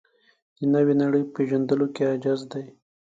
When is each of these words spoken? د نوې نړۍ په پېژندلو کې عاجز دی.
د 0.57 0.59
نوې 0.73 0.93
نړۍ 1.01 1.21
په 1.25 1.31
پېژندلو 1.35 1.87
کې 1.95 2.03
عاجز 2.09 2.41
دی. 2.51 2.65